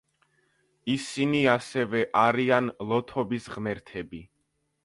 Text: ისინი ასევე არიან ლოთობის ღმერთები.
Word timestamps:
ისინი 0.93 1.41
ასევე 1.53 2.01
არიან 2.23 2.73
ლოთობის 2.93 3.51
ღმერთები. 3.57 4.27